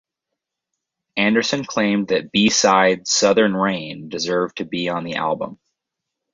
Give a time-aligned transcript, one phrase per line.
[1.15, 5.59] Anderson claimed that b-side "Southern Rain" deserved to be on the album.